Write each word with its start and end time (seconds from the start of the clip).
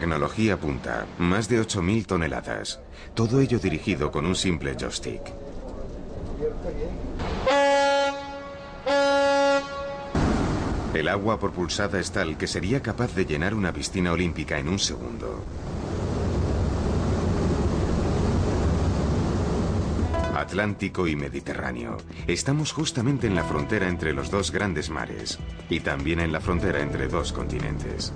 Tecnología 0.00 0.56
punta, 0.56 1.04
más 1.18 1.46
de 1.50 1.60
8.000 1.60 2.06
toneladas. 2.06 2.80
Todo 3.12 3.38
ello 3.38 3.58
dirigido 3.58 4.10
con 4.10 4.24
un 4.24 4.34
simple 4.34 4.74
joystick. 4.74 5.20
El 10.94 11.06
agua 11.06 11.38
propulsada 11.38 12.00
es 12.00 12.10
tal 12.12 12.38
que 12.38 12.46
sería 12.46 12.80
capaz 12.80 13.14
de 13.14 13.26
llenar 13.26 13.52
una 13.54 13.74
piscina 13.74 14.12
olímpica 14.12 14.58
en 14.58 14.70
un 14.70 14.78
segundo. 14.78 15.44
Atlántico 20.50 21.06
y 21.06 21.14
Mediterráneo. 21.14 21.96
Estamos 22.26 22.72
justamente 22.72 23.28
en 23.28 23.36
la 23.36 23.44
frontera 23.44 23.86
entre 23.86 24.12
los 24.12 24.32
dos 24.32 24.50
grandes 24.50 24.90
mares 24.90 25.38
y 25.68 25.78
también 25.78 26.18
en 26.18 26.32
la 26.32 26.40
frontera 26.40 26.80
entre 26.80 27.06
dos 27.06 27.32
continentes. 27.32 28.12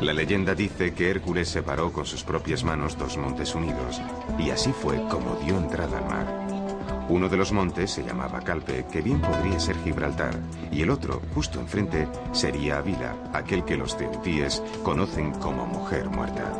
La 0.00 0.12
leyenda 0.12 0.56
dice 0.56 0.92
que 0.94 1.10
Hércules 1.10 1.48
separó 1.48 1.92
con 1.92 2.06
sus 2.06 2.24
propias 2.24 2.64
manos 2.64 2.98
dos 2.98 3.16
montes 3.18 3.54
unidos 3.54 4.02
y 4.36 4.50
así 4.50 4.72
fue 4.72 4.96
como 5.08 5.36
dio 5.44 5.56
entrada 5.56 5.98
al 5.98 6.06
mar. 6.06 7.06
Uno 7.08 7.28
de 7.28 7.36
los 7.36 7.52
montes 7.52 7.92
se 7.92 8.02
llamaba 8.02 8.40
Calpe, 8.40 8.86
que 8.90 9.00
bien 9.00 9.20
podría 9.20 9.60
ser 9.60 9.76
Gibraltar, 9.84 10.34
y 10.72 10.82
el 10.82 10.90
otro, 10.90 11.22
justo 11.36 11.60
enfrente, 11.60 12.08
sería 12.32 12.78
Avila, 12.78 13.14
aquel 13.32 13.64
que 13.64 13.76
los 13.76 13.96
teutíes 13.96 14.60
conocen 14.82 15.30
como 15.32 15.66
mujer 15.66 16.08
muerta. 16.08 16.52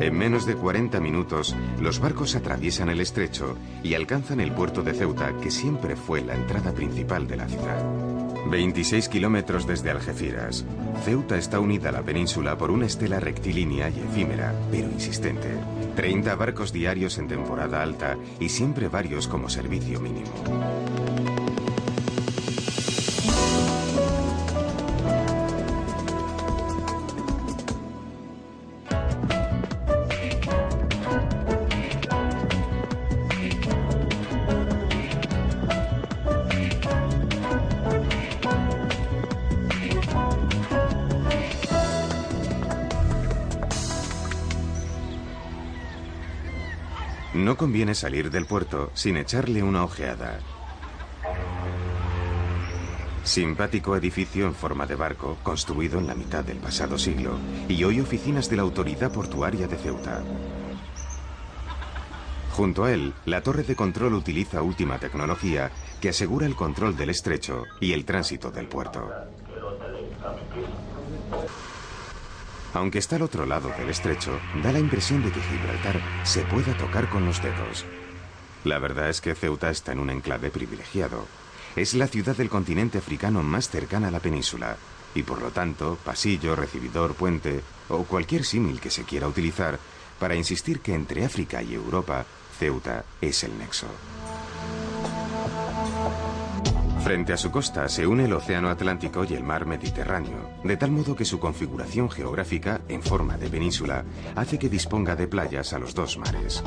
En 0.00 0.16
menos 0.16 0.44
de 0.44 0.54
40 0.54 1.00
minutos, 1.00 1.54
los 1.80 2.00
barcos 2.00 2.34
atraviesan 2.34 2.88
el 2.88 3.00
estrecho 3.00 3.56
y 3.82 3.94
alcanzan 3.94 4.40
el 4.40 4.52
puerto 4.52 4.82
de 4.82 4.92
Ceuta, 4.92 5.32
que 5.40 5.50
siempre 5.50 5.96
fue 5.96 6.22
la 6.22 6.34
entrada 6.34 6.72
principal 6.72 7.26
de 7.26 7.36
la 7.36 7.48
ciudad. 7.48 7.82
26 8.50 9.08
kilómetros 9.08 9.66
desde 9.66 9.90
Algeciras. 9.90 10.64
Ceuta 11.04 11.36
está 11.36 11.60
unida 11.60 11.88
a 11.88 11.92
la 11.92 12.02
península 12.02 12.58
por 12.58 12.70
una 12.70 12.86
estela 12.86 13.20
rectilínea 13.20 13.88
y 13.88 14.00
efímera, 14.00 14.52
pero 14.70 14.88
insistente. 14.88 15.48
30 15.96 16.34
barcos 16.34 16.72
diarios 16.72 17.18
en 17.18 17.28
temporada 17.28 17.82
alta 17.82 18.16
y 18.40 18.48
siempre 18.48 18.88
varios 18.88 19.28
como 19.28 19.48
servicio 19.48 20.00
mínimo. 20.00 21.13
Salir 47.92 48.30
del 48.30 48.46
puerto 48.46 48.90
sin 48.94 49.18
echarle 49.18 49.62
una 49.62 49.84
ojeada. 49.84 50.38
Simpático 53.24 53.96
edificio 53.96 54.46
en 54.46 54.54
forma 54.54 54.86
de 54.86 54.94
barco, 54.94 55.38
construido 55.42 55.98
en 55.98 56.06
la 56.06 56.14
mitad 56.14 56.44
del 56.44 56.58
pasado 56.58 56.98
siglo, 56.98 57.38
y 57.68 57.82
hoy 57.84 58.00
oficinas 58.00 58.48
de 58.48 58.56
la 58.56 58.62
Autoridad 58.62 59.10
Portuaria 59.10 59.66
de 59.66 59.76
Ceuta. 59.76 60.22
Junto 62.52 62.84
a 62.84 62.92
él, 62.92 63.12
la 63.24 63.42
torre 63.42 63.64
de 63.64 63.74
control 63.74 64.14
utiliza 64.14 64.62
última 64.62 64.98
tecnología 64.98 65.72
que 66.00 66.10
asegura 66.10 66.46
el 66.46 66.54
control 66.54 66.96
del 66.96 67.10
estrecho 67.10 67.64
y 67.80 67.92
el 67.92 68.04
tránsito 68.04 68.50
del 68.50 68.68
puerto. 68.68 69.10
Aunque 72.74 72.98
está 72.98 73.16
al 73.16 73.22
otro 73.22 73.46
lado 73.46 73.70
del 73.78 73.88
estrecho, 73.88 74.38
da 74.62 74.72
la 74.72 74.80
impresión 74.80 75.22
de 75.22 75.30
que 75.30 75.40
Gibraltar 75.40 76.00
se 76.24 76.42
pueda 76.42 76.76
tocar 76.76 77.08
con 77.08 77.24
los 77.24 77.40
dedos. 77.40 77.86
La 78.64 78.80
verdad 78.80 79.08
es 79.08 79.20
que 79.20 79.36
Ceuta 79.36 79.70
está 79.70 79.92
en 79.92 80.00
un 80.00 80.10
enclave 80.10 80.50
privilegiado. 80.50 81.24
Es 81.76 81.94
la 81.94 82.08
ciudad 82.08 82.36
del 82.36 82.48
continente 82.48 82.98
africano 82.98 83.44
más 83.44 83.68
cercana 83.68 84.08
a 84.08 84.10
la 84.10 84.18
península, 84.18 84.76
y 85.14 85.22
por 85.22 85.40
lo 85.40 85.50
tanto, 85.50 85.96
pasillo, 86.04 86.56
recibidor, 86.56 87.14
puente 87.14 87.62
o 87.88 88.02
cualquier 88.04 88.44
símil 88.44 88.80
que 88.80 88.90
se 88.90 89.04
quiera 89.04 89.28
utilizar 89.28 89.78
para 90.18 90.34
insistir 90.34 90.80
que 90.80 90.94
entre 90.94 91.24
África 91.24 91.62
y 91.62 91.74
Europa, 91.74 92.26
Ceuta 92.58 93.04
es 93.20 93.44
el 93.44 93.56
nexo. 93.56 93.86
Frente 97.04 97.34
a 97.34 97.36
su 97.36 97.50
costa 97.50 97.86
se 97.90 98.06
une 98.06 98.24
el 98.24 98.32
Océano 98.32 98.70
Atlántico 98.70 99.26
y 99.28 99.34
el 99.34 99.42
Mar 99.42 99.66
Mediterráneo, 99.66 100.48
de 100.64 100.78
tal 100.78 100.90
modo 100.90 101.14
que 101.14 101.26
su 101.26 101.38
configuración 101.38 102.08
geográfica, 102.10 102.80
en 102.88 103.02
forma 103.02 103.36
de 103.36 103.50
península, 103.50 104.06
hace 104.34 104.58
que 104.58 104.70
disponga 104.70 105.14
de 105.14 105.28
playas 105.28 105.74
a 105.74 105.78
los 105.78 105.94
dos 105.94 106.16
mares. 106.16 106.64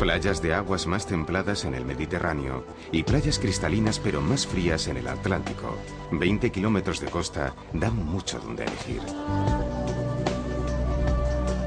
Playas 0.00 0.42
de 0.42 0.54
aguas 0.54 0.88
más 0.88 1.06
templadas 1.06 1.64
en 1.64 1.74
el 1.74 1.84
Mediterráneo 1.84 2.66
y 2.90 3.04
playas 3.04 3.38
cristalinas 3.38 4.00
pero 4.00 4.20
más 4.20 4.44
frías 4.44 4.88
en 4.88 4.96
el 4.96 5.06
Atlántico. 5.06 5.78
20 6.10 6.50
kilómetros 6.50 6.98
de 6.98 7.06
costa 7.06 7.54
dan 7.72 8.04
mucho 8.04 8.40
donde 8.40 8.64
elegir. 8.64 9.02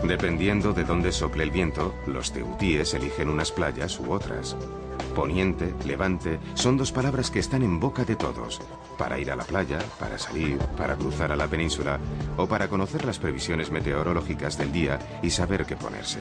Dependiendo 0.04 0.74
de 0.74 0.84
dónde 0.84 1.14
sople 1.14 1.44
el 1.44 1.52
viento, 1.52 1.96
los 2.06 2.34
teutíes 2.34 2.94
eligen 2.94 3.30
unas 3.30 3.54
playas 3.54 3.98
u 3.98 4.12
otras. 4.12 4.58
Poniente, 5.16 5.74
levante, 5.86 6.40
son 6.54 6.78
dos 6.78 6.92
palabras 6.92 7.32
que 7.32 7.40
están 7.40 7.64
en 7.64 7.80
boca 7.80 8.06
de 8.06 8.16
todos. 8.16 8.62
Para 8.98 9.20
ir 9.20 9.32
a 9.32 9.36
la 9.36 9.44
playa, 9.44 9.80
para 10.00 10.18
salir, 10.18 10.58
para 10.78 10.96
cruzar 10.96 11.32
a 11.32 11.36
la 11.36 11.48
península 11.48 12.00
o 12.38 12.48
para 12.48 12.68
conocer 12.68 13.06
las 13.06 13.20
previsiones 13.20 13.72
meteorológicas 13.72 14.58
del 14.58 14.72
día 14.72 15.00
y 15.22 15.30
saber 15.30 15.66
qué 15.66 15.76
ponerse. 15.76 16.20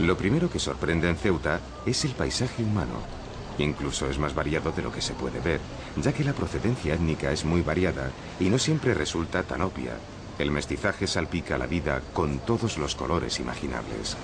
Lo 0.00 0.16
primero 0.18 0.50
que 0.50 0.58
sorprende 0.58 1.08
en 1.08 1.16
Ceuta 1.16 1.60
es 1.86 2.04
el 2.04 2.12
paisaje 2.12 2.62
humano. 2.62 3.00
Incluso 3.58 4.10
es 4.10 4.18
más 4.18 4.34
variado 4.34 4.72
de 4.72 4.82
lo 4.82 4.92
que 4.92 5.00
se 5.00 5.14
puede 5.14 5.40
ver, 5.40 5.60
ya 5.96 6.12
que 6.12 6.24
la 6.24 6.32
procedencia 6.32 6.94
étnica 6.94 7.30
es 7.32 7.44
muy 7.44 7.62
variada 7.62 8.10
y 8.40 8.50
no 8.50 8.58
siempre 8.58 8.92
resulta 8.92 9.44
tan 9.44 9.62
obvia. 9.62 9.94
El 10.38 10.50
mestizaje 10.50 11.06
salpica 11.06 11.58
la 11.58 11.66
vida 11.66 12.02
con 12.12 12.38
todos 12.40 12.76
los 12.76 12.94
colores 12.94 13.38
imaginables. 13.38 14.16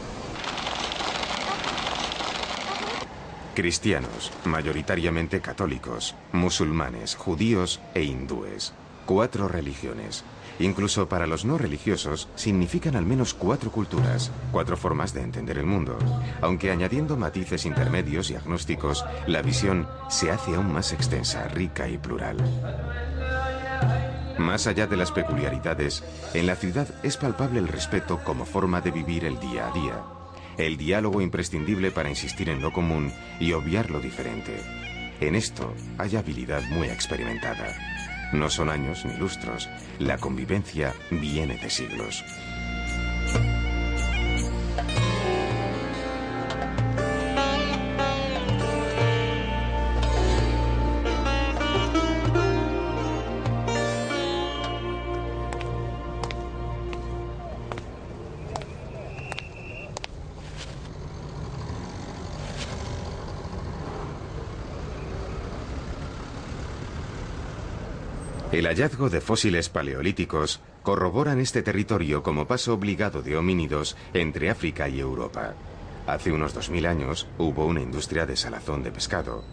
Cristianos, 3.55 4.33
mayoritariamente 4.45 5.41
católicos, 5.41 6.15
musulmanes, 6.33 7.15
judíos 7.15 7.81
e 7.95 8.03
hindúes. 8.03 8.73
Cuatro 9.07 9.49
religiones. 9.49 10.25
Incluso 10.61 11.09
para 11.09 11.27
los 11.27 11.45
no 11.45 11.59
religiosos 11.59 12.29
significan 12.35 12.95
al 12.95 13.07
menos 13.07 13.33
cuatro 13.33 13.71
culturas, 13.71 14.31
cuatro 14.53 14.77
formas 14.77 15.15
de 15.15 15.23
entender 15.23 15.59
el 15.59 15.67
mundo. 15.67 15.99
Aunque 16.43 16.71
añadiendo 16.71 17.17
matices 17.17 17.67
intermedios 17.67 18.31
y 18.31 18.37
agnósticos, 18.37 19.05
la 19.27 19.43
visión 19.43 19.89
se 20.09 20.31
hace 20.31 20.55
aún 20.55 20.73
más 20.73 20.93
extensa, 20.93 21.49
rica 21.49 21.89
y 21.89 21.99
plural. 21.99 22.37
Más 24.41 24.67
allá 24.67 24.87
de 24.87 24.97
las 24.97 25.13
peculiaridades, 25.13 26.03
en 26.33 26.47
la 26.47 26.57
ciudad 26.57 26.89
es 27.03 27.19
palpable 27.19 27.59
el 27.59 27.69
respeto 27.69 28.21
como 28.25 28.47
forma 28.47 28.81
de 28.81 28.91
vivir 28.91 29.27
el 29.27 29.39
día 29.39 29.69
a 29.69 29.73
día, 29.73 30.03
el 30.57 30.79
diálogo 30.79 31.21
imprescindible 31.21 31.91
para 31.91 32.09
insistir 32.09 32.49
en 32.49 32.63
lo 32.63 32.73
común 32.73 33.13
y 33.39 33.53
obviar 33.53 33.91
lo 33.91 34.01
diferente. 34.01 34.57
En 35.21 35.35
esto 35.35 35.75
hay 35.99 36.17
habilidad 36.17 36.63
muy 36.71 36.89
experimentada. 36.89 37.77
No 38.33 38.49
son 38.49 38.71
años 38.71 39.05
ni 39.05 39.15
lustros, 39.19 39.69
la 39.99 40.17
convivencia 40.17 40.95
viene 41.11 41.59
de 41.59 41.69
siglos. 41.69 42.25
El 68.61 68.67
hallazgo 68.67 69.09
de 69.09 69.23
fósiles 69.23 69.71
paleolíticos 69.71 70.61
corroboran 70.83 71.41
este 71.41 71.63
territorio 71.63 72.23
como 72.23 72.47
paso 72.47 72.75
obligado 72.75 73.23
de 73.23 73.35
homínidos 73.35 73.97
entre 74.13 74.51
África 74.51 74.87
y 74.87 75.01
Europa. 75.01 75.55
Hace 76.07 76.31
unos 76.31 76.53
2000 76.53 76.85
años 76.85 77.27
hubo 77.39 77.65
una 77.65 77.81
industria 77.81 78.27
de 78.27 78.37
salazón 78.37 78.83
de 78.83 78.93
pescado. 78.93 79.45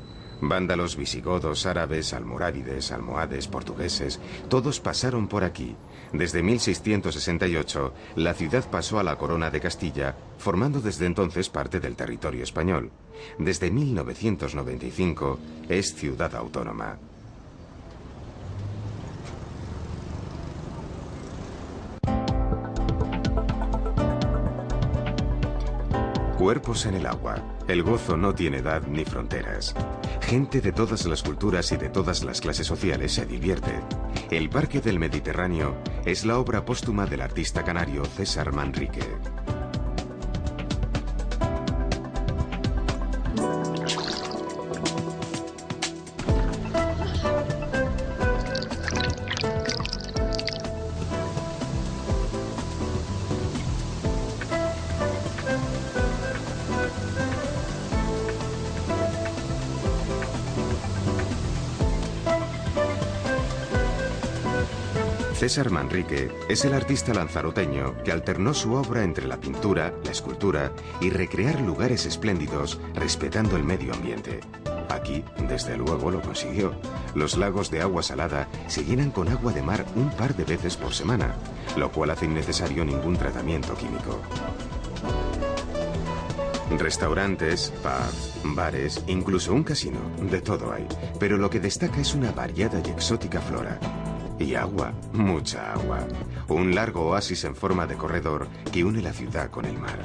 Vándalos, 0.42 0.98
visigodos, 0.98 1.65
árabes, 1.65 2.12
almorávides, 2.12 2.92
almohades, 2.92 3.48
portugueses, 3.48 4.19
todos 4.50 4.81
pasaron 4.81 5.30
por 5.30 5.45
aquí. 5.45 5.77
Desde 6.12 6.44
1668, 6.44 7.94
la 8.18 8.33
ciudad 8.33 8.69
pasó 8.69 9.00
a 9.00 9.04
la 9.04 9.15
corona 9.15 9.50
de 9.50 9.62
Castilla, 9.62 10.18
formando 10.38 10.81
desde 10.81 11.06
entonces 11.06 11.48
parte 11.48 11.80
del 11.80 11.95
territorio 11.95 12.44
español. 12.44 12.92
Desde 13.39 13.71
1995 13.71 15.39
es 15.69 15.95
ciudad 15.95 16.36
autónoma. 16.36 17.00
Cuerpos 26.37 26.85
en 26.85 26.93
el 26.93 27.07
agua. 27.07 27.41
El 27.67 27.81
gozo 27.81 28.15
no 28.15 28.35
tiene 28.35 28.57
edad 28.57 28.83
ni 28.85 29.03
fronteras. 29.05 29.73
Gente 30.21 30.61
de 30.61 30.71
todas 30.71 31.03
las 31.07 31.23
culturas 31.23 31.71
y 31.71 31.77
de 31.77 31.89
todas 31.89 32.23
las 32.23 32.41
clases 32.41 32.67
sociales 32.67 33.11
se 33.13 33.25
divierte. 33.25 33.71
El 34.29 34.47
Parque 34.47 34.79
del 34.79 34.99
Mediterráneo 34.99 35.75
es 36.05 36.25
la 36.25 36.37
obra 36.37 36.63
póstuma 36.63 37.07
del 37.07 37.21
artista 37.21 37.63
canario 37.63 38.05
César 38.05 38.53
Manrique. 38.53 39.01
César 65.57 65.71
Manrique 65.71 66.30
es 66.50 66.65
el 66.65 66.74
artista 66.75 67.15
lanzaroteño 67.15 67.95
que 68.04 68.12
alternó 68.12 68.54
su 68.54 68.74
obra 68.74 69.04
entre 69.04 69.25
la 69.25 69.39
pintura, 69.39 69.92
la 70.04 70.12
escultura 70.12 70.71
y 71.01 71.09
recrear 71.09 71.59
lugares 71.62 72.06
espléndidos 72.06 72.80
respetando 72.94 73.57
el 73.57 73.63
medio 73.63 73.92
ambiente. 73.95 74.42
Aquí, 74.88 75.24
desde 75.50 75.75
luego, 75.75 76.12
lo 76.12 76.21
consiguió. 76.21 76.75
Los 77.15 77.38
lagos 77.38 77.71
de 77.71 77.81
agua 77.81 78.04
salada 78.04 78.48
se 78.68 78.86
llenan 78.86 79.09
con 79.09 79.30
agua 79.30 79.51
de 79.51 79.63
mar 79.63 79.83
un 79.95 80.12
par 80.12 80.36
de 80.36 80.44
veces 80.44 80.77
por 80.77 80.94
semana, 80.94 81.33
lo 81.75 81.92
cual 81.92 82.12
hace 82.12 82.25
innecesario 82.25 82.86
ningún 82.86 83.18
tratamiento 83.18 83.74
químico. 83.74 84.21
Restaurantes, 86.77 87.74
pubs, 87.81 88.44
bares, 88.44 89.04
incluso 89.07 89.56
un 89.56 89.63
casino, 89.63 90.01
de 90.21 90.39
todo 90.39 90.71
hay, 90.71 90.86
pero 91.19 91.36
lo 91.36 91.50
que 91.50 91.59
destaca 91.59 92.00
es 92.00 92.13
una 92.13 92.31
variada 92.31 92.80
y 92.86 92.92
exótica 92.92 93.42
flora. 93.42 93.80
Y 94.39 94.53
agua, 94.55 94.93
mucha 95.13 95.73
agua. 95.73 95.99
Un 96.47 96.75
largo 96.75 97.09
oasis 97.09 97.43
en 97.45 97.55
forma 97.55 97.87
de 97.87 97.95
corredor 97.95 98.47
que 98.71 98.83
une 98.83 99.01
la 99.01 99.13
ciudad 99.13 99.49
con 99.49 99.65
el 99.65 99.77
mar. 99.77 99.99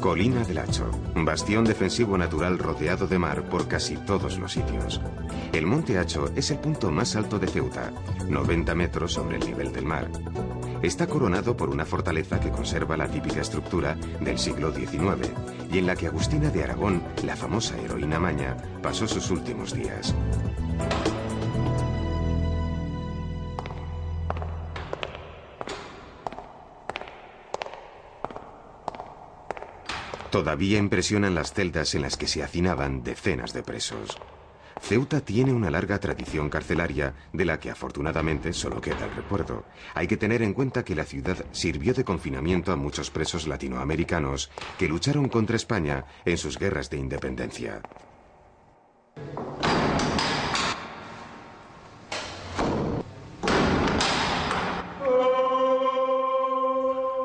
Colina 0.00 0.42
del 0.44 0.58
Hacho, 0.58 0.90
bastión 1.14 1.64
defensivo 1.64 2.16
natural 2.16 2.58
rodeado 2.58 3.06
de 3.06 3.18
mar 3.18 3.42
por 3.50 3.68
casi 3.68 3.96
todos 3.98 4.38
los 4.38 4.52
sitios. 4.52 4.98
El 5.52 5.66
Monte 5.66 5.98
Hacho 5.98 6.30
es 6.34 6.50
el 6.50 6.58
punto 6.58 6.90
más 6.90 7.16
alto 7.16 7.38
de 7.38 7.46
Ceuta, 7.46 7.92
90 8.26 8.74
metros 8.74 9.12
sobre 9.12 9.36
el 9.36 9.46
nivel 9.46 9.72
del 9.72 9.84
mar. 9.84 10.08
Está 10.80 11.06
coronado 11.06 11.54
por 11.54 11.68
una 11.68 11.84
fortaleza 11.84 12.40
que 12.40 12.50
conserva 12.50 12.96
la 12.96 13.08
típica 13.08 13.42
estructura 13.42 13.94
del 14.20 14.38
siglo 14.38 14.72
XIX 14.72 15.30
y 15.72 15.78
en 15.78 15.86
la 15.86 15.96
que 15.96 16.06
Agustina 16.06 16.50
de 16.50 16.64
Aragón, 16.64 17.02
la 17.24 17.36
famosa 17.36 17.78
heroína 17.78 18.18
maña, 18.18 18.56
pasó 18.82 19.06
sus 19.06 19.30
últimos 19.30 19.74
días. 19.74 20.14
Todavía 30.30 30.78
impresionan 30.78 31.34
las 31.34 31.52
celdas 31.52 31.94
en 31.94 32.02
las 32.02 32.16
que 32.16 32.28
se 32.28 32.42
hacinaban 32.44 33.02
decenas 33.02 33.52
de 33.52 33.64
presos. 33.64 34.16
Ceuta 34.80 35.20
tiene 35.20 35.52
una 35.52 35.70
larga 35.70 35.98
tradición 35.98 36.48
carcelaria 36.48 37.14
de 37.32 37.44
la 37.44 37.60
que 37.60 37.70
afortunadamente 37.70 38.52
solo 38.52 38.80
queda 38.80 39.04
el 39.04 39.14
recuerdo. 39.14 39.64
Hay 39.94 40.06
que 40.06 40.16
tener 40.16 40.42
en 40.42 40.52
cuenta 40.52 40.84
que 40.84 40.94
la 40.94 41.04
ciudad 41.04 41.44
sirvió 41.52 41.94
de 41.94 42.04
confinamiento 42.04 42.72
a 42.72 42.76
muchos 42.76 43.10
presos 43.10 43.46
latinoamericanos 43.46 44.50
que 44.78 44.88
lucharon 44.88 45.28
contra 45.28 45.56
España 45.56 46.04
en 46.24 46.38
sus 46.38 46.58
guerras 46.58 46.90
de 46.90 46.96
independencia. 46.98 47.82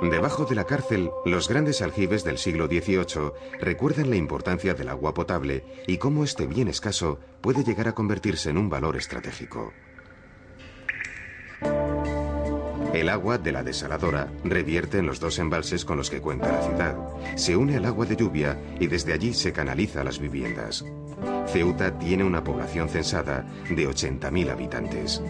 Debajo 0.09 0.45
de 0.45 0.53
la 0.53 0.65
cárcel, 0.65 1.09
los 1.25 1.49
grandes 1.49 1.81
aljibes 1.81 2.23
del 2.23 2.37
siglo 2.37 2.67
XVIII 2.67 3.31
recuerdan 3.59 4.11
la 4.11 4.15
importancia 4.15 4.75
del 4.75 4.89
agua 4.89 5.15
potable 5.15 5.63
y 5.87 5.97
cómo 5.97 6.23
este 6.23 6.45
bien 6.45 6.67
escaso 6.67 7.19
puede 7.41 7.63
llegar 7.63 7.87
a 7.87 7.95
convertirse 7.95 8.51
en 8.51 8.57
un 8.57 8.69
valor 8.69 8.97
estratégico. 8.97 9.73
El 12.93 13.09
agua 13.09 13.39
de 13.39 13.51
la 13.51 13.63
desaladora 13.63 14.31
revierte 14.43 14.99
en 14.99 15.07
los 15.07 15.19
dos 15.19 15.39
embalses 15.39 15.83
con 15.83 15.97
los 15.97 16.11
que 16.11 16.21
cuenta 16.21 16.51
la 16.51 16.61
ciudad. 16.61 16.97
Se 17.35 17.57
une 17.57 17.75
al 17.75 17.85
agua 17.85 18.05
de 18.05 18.15
lluvia 18.15 18.59
y 18.79 18.87
desde 18.87 19.11
allí 19.11 19.33
se 19.33 19.53
canaliza 19.53 20.01
a 20.01 20.03
las 20.03 20.19
viviendas. 20.19 20.85
Ceuta 21.47 21.97
tiene 21.97 22.23
una 22.23 22.43
población 22.43 22.89
censada 22.89 23.45
de 23.69 23.89
80.000 23.89 24.51
habitantes. 24.51 25.21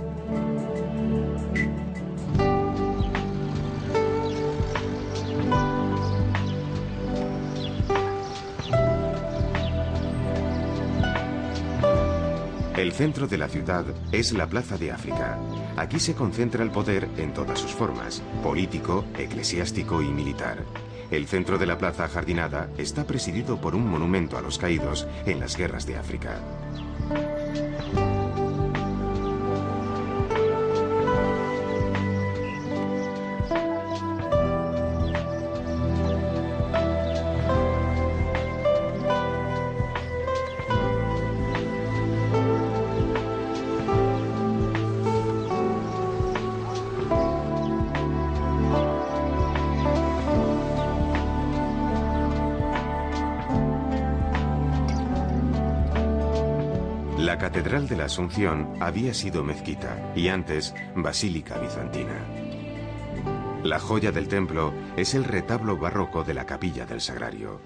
El 12.78 12.92
centro 12.92 13.26
de 13.26 13.38
la 13.38 13.48
ciudad 13.48 13.86
es 14.12 14.34
la 14.34 14.48
Plaza 14.48 14.78
de 14.78 14.92
África. 14.92 15.40
Aquí 15.78 15.98
se 15.98 16.14
concentra 16.14 16.62
el 16.62 16.72
poder 16.72 17.08
en 17.16 17.34
todas 17.34 17.58
sus 17.58 17.72
formas, 17.72 18.22
político, 18.44 19.06
eclesiástico 19.18 20.02
y 20.02 20.10
militar. 20.10 20.66
El 21.10 21.26
centro 21.26 21.58
de 21.58 21.68
la 21.68 21.78
plaza 21.78 22.10
jardinada 22.10 22.70
está 22.78 23.06
presidido 23.06 23.62
por 23.62 23.76
un 23.76 23.88
monumento 23.88 24.38
a 24.38 24.42
los 24.42 24.58
caídos 24.58 25.08
en 25.26 25.40
las 25.40 25.56
guerras 25.56 25.86
de 25.86 25.96
África. 25.96 26.42
Catedral 57.56 57.88
de 57.88 57.96
la 57.96 58.06
Asunción 58.06 58.74
había 58.82 59.14
sido 59.14 59.42
mezquita 59.42 60.12
y 60.14 60.28
antes 60.28 60.74
basílica 60.94 61.58
bizantina. 61.58 62.20
La 63.64 63.80
joya 63.80 64.12
del 64.12 64.28
templo 64.28 64.74
es 64.98 65.14
el 65.14 65.24
retablo 65.24 65.78
barroco 65.78 66.26
de 66.26 66.34
la 66.34 66.46
capilla 66.46 66.86
del 66.86 67.00
Sagrario. 67.00 67.62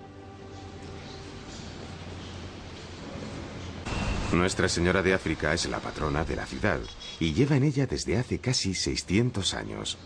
Nuestra 4.32 4.70
Señora 4.70 5.02
de 5.02 5.16
África 5.16 5.56
es 5.56 5.68
la 5.68 5.80
patrona 5.80 6.24
de 6.24 6.36
la 6.36 6.46
ciudad 6.46 6.80
y 7.20 7.34
lleva 7.34 7.58
en 7.58 7.64
ella 7.64 7.88
desde 7.88 8.20
hace 8.20 8.38
casi 8.38 8.76
600 8.76 9.56
años. 9.56 9.98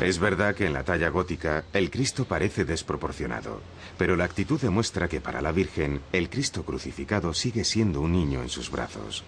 Es 0.00 0.20
verdad 0.20 0.54
que 0.54 0.66
en 0.66 0.72
la 0.72 0.84
talla 0.84 1.08
gótica 1.08 1.64
el 1.72 1.90
Cristo 1.90 2.24
parece 2.24 2.64
desproporcionado, 2.64 3.60
pero 3.96 4.14
la 4.14 4.24
actitud 4.24 4.60
demuestra 4.60 5.08
que 5.08 5.20
para 5.20 5.42
la 5.42 5.50
Virgen 5.50 6.00
el 6.12 6.30
Cristo 6.30 6.64
crucificado 6.64 7.34
sigue 7.34 7.64
siendo 7.64 8.00
un 8.00 8.12
niño 8.12 8.42
en 8.42 8.48
sus 8.48 8.70
brazos. 8.70 9.24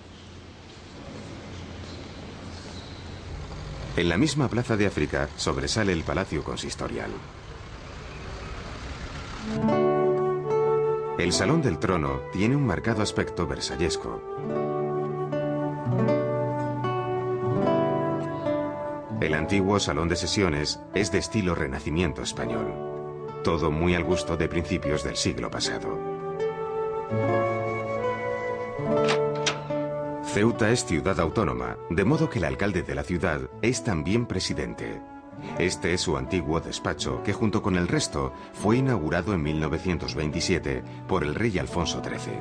En 3.97 4.09
la 4.09 4.17
misma 4.17 4.49
plaza 4.49 4.77
de 4.77 4.87
África 4.87 5.29
sobresale 5.37 5.93
el 5.93 6.05
Palacio 6.05 6.45
Consistorial. 6.45 7.11
El 11.19 11.33
Salón 11.33 11.61
del 11.63 11.81
Trono 11.81 12.21
tiene 12.33 12.55
un 12.55 12.65
marcado 12.65 13.03
aspecto 13.03 13.47
versallesco. 13.47 14.70
El 19.21 19.35
antiguo 19.35 19.79
salón 19.79 20.09
de 20.09 20.17
sesiones 20.17 20.81
es 20.95 21.13
de 21.13 21.19
estilo 21.19 21.55
renacimiento 21.55 22.23
español. 22.23 22.73
Todo 23.45 23.71
muy 23.71 23.95
al 23.95 24.03
gusto 24.03 24.39
de 24.39 24.49
principios 24.49 25.05
del 25.05 25.17
siglo 25.17 25.51
pasado. 25.51 25.99
Ceuta 30.25 30.71
es 30.71 30.87
ciudad 30.87 31.21
autónoma, 31.21 31.77
de 31.91 32.05
modo 32.05 32.31
que 32.31 32.39
el 32.39 32.47
alcalde 32.47 32.83
de 32.83 32.95
la 32.95 33.05
ciudad 33.05 33.43
es 33.61 33.85
también 33.85 34.25
presidente. 34.25 35.03
Este 35.59 35.93
es 35.93 36.01
su 36.01 36.17
antiguo 36.17 36.61
despacho, 36.61 37.23
que 37.23 37.35
junto 37.35 37.61
con 37.61 37.77
el 37.77 37.89
resto 37.89 38.33
fue 38.55 38.79
inaugurado 38.79 39.35
en 39.35 39.43
1927 39.43 40.83
por 41.07 41.25
el 41.25 41.35
rey 41.35 41.59
Alfonso 41.59 42.03
XIII. 42.03 42.41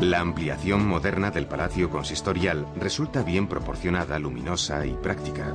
La 0.00 0.20
ampliación 0.20 0.88
moderna 0.88 1.30
del 1.30 1.46
palacio 1.46 1.90
consistorial 1.90 2.66
resulta 2.76 3.22
bien 3.22 3.46
proporcionada, 3.46 4.18
luminosa 4.18 4.86
y 4.86 4.94
práctica. 4.94 5.54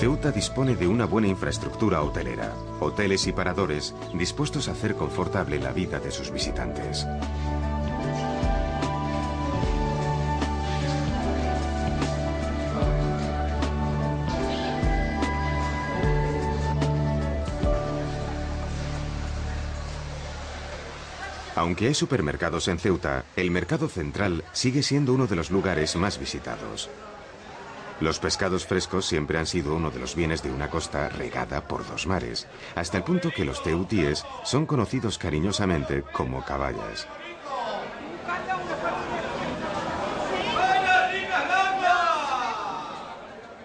Ceuta 0.00 0.32
dispone 0.32 0.74
de 0.74 0.88
una 0.88 1.04
buena 1.04 1.28
infraestructura 1.28 2.02
hotelera, 2.02 2.52
hoteles 2.80 3.28
y 3.28 3.32
paradores 3.32 3.94
dispuestos 4.14 4.68
a 4.68 4.72
hacer 4.72 4.96
confortable 4.96 5.60
la 5.60 5.70
vida 5.70 6.00
de 6.00 6.10
sus 6.10 6.32
visitantes. 6.32 7.06
Aunque 21.62 21.86
hay 21.86 21.94
supermercados 21.94 22.66
en 22.66 22.80
Ceuta, 22.80 23.24
el 23.36 23.52
mercado 23.52 23.88
central 23.88 24.42
sigue 24.50 24.82
siendo 24.82 25.14
uno 25.14 25.28
de 25.28 25.36
los 25.36 25.52
lugares 25.52 25.94
más 25.94 26.18
visitados. 26.18 26.90
Los 28.00 28.18
pescados 28.18 28.66
frescos 28.66 29.06
siempre 29.06 29.38
han 29.38 29.46
sido 29.46 29.76
uno 29.76 29.92
de 29.92 30.00
los 30.00 30.16
bienes 30.16 30.42
de 30.42 30.50
una 30.50 30.68
costa 30.68 31.08
regada 31.08 31.68
por 31.68 31.86
dos 31.86 32.08
mares, 32.08 32.48
hasta 32.74 32.96
el 32.96 33.04
punto 33.04 33.30
que 33.30 33.44
los 33.44 33.62
teutíes 33.62 34.24
son 34.42 34.66
conocidos 34.66 35.18
cariñosamente 35.18 36.02
como 36.02 36.44
caballas. 36.44 37.06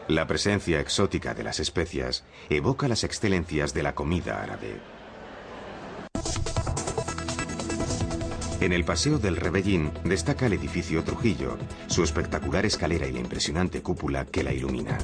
La 0.07 0.27
presencia 0.27 0.79
exótica 0.79 1.33
de 1.33 1.43
las 1.43 1.59
especias 1.59 2.23
evoca 2.51 2.87
las 2.87 3.03
excelencias 3.03 3.73
de 3.73 3.81
la 3.81 3.95
comida 3.95 4.43
árabe. 4.43 4.96
En 8.59 8.73
el 8.73 8.83
Paseo 8.83 9.19
del 9.19 9.35
Rebellín 9.35 9.91
destaca 10.03 10.47
el 10.47 10.53
edificio 10.53 11.03
Trujillo, 11.03 11.57
su 11.85 12.03
espectacular 12.03 12.65
escalera 12.65 13.05
y 13.05 13.11
la 13.11 13.19
impresionante 13.19 13.83
cúpula 13.83 14.25
que 14.25 14.43
la 14.43 14.51
ilumina. 14.51 14.97